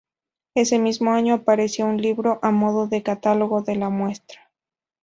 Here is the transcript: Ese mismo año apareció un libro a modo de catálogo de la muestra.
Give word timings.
Ese 0.55 0.79
mismo 0.79 1.11
año 1.11 1.35
apareció 1.35 1.85
un 1.85 2.01
libro 2.01 2.39
a 2.41 2.49
modo 2.49 2.87
de 2.87 3.03
catálogo 3.03 3.61
de 3.61 3.75
la 3.75 3.89
muestra. 3.89 4.49